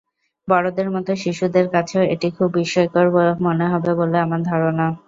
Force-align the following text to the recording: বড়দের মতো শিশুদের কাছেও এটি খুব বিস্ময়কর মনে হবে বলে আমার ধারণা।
বড়দের 0.47 0.87
মতো 0.91 1.11
শিশুদের 1.15 1.65
কাছেও 1.73 2.03
এটি 2.13 2.27
খুব 2.37 2.49
বিস্ময়কর 2.55 3.05
মনে 3.41 3.65
হবে 3.73 3.91
বলে 3.99 4.17
আমার 4.25 4.41
ধারণা। 4.49 4.85